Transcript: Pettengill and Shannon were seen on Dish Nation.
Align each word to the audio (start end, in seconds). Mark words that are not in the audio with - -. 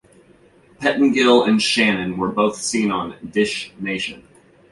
Pettengill 0.79 1.43
and 1.43 1.61
Shannon 1.61 2.17
were 2.17 2.33
seen 2.55 2.89
on 2.89 3.17
Dish 3.31 3.71
Nation. 3.79 4.23